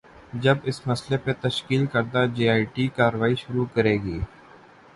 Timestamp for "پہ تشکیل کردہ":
1.23-2.25